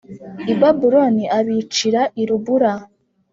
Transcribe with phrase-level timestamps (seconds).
[0.53, 2.73] i Babuloni abicira l i Ribula